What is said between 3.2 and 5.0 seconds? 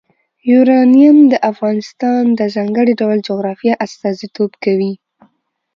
جغرافیه استازیتوب کوي.